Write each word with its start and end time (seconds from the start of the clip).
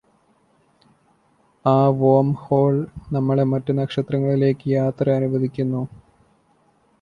ആ 1.65 1.89
warm 1.97 2.27
whole 2.39 2.75
നമ്മളെ 3.13 3.43
മറ്റു 3.43 3.71
നക്ഷത്രങ്ങളിലേക്ക് 3.71 4.67
യാത്ര 4.69 5.09
അനുവദിക്കുന്നു 5.11 5.83